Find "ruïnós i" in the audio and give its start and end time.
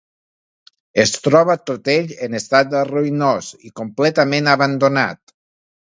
2.91-3.73